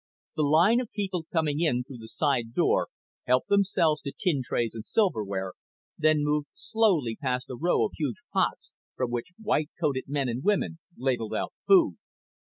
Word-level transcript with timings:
The 0.35 0.41
line 0.41 0.79
of 0.79 0.89
people 0.89 1.27
coming 1.31 1.59
in 1.61 1.83
through 1.83 1.99
the 1.99 2.07
side 2.07 2.55
door 2.55 2.87
helped 3.27 3.49
themselves 3.49 4.01
to 4.01 4.11
tin 4.11 4.41
trays 4.43 4.73
and 4.73 4.83
silverware, 4.83 5.53
then 5.95 6.23
moved 6.23 6.47
slowly 6.55 7.15
past 7.15 7.51
a 7.51 7.55
row 7.55 7.85
of 7.85 7.91
huge 7.95 8.23
pots 8.33 8.73
from 8.95 9.11
which 9.11 9.31
white 9.39 9.69
coated 9.79 10.05
men 10.07 10.27
and 10.27 10.43
women 10.43 10.79
ladled 10.97 11.35
out 11.35 11.53
food. 11.67 11.97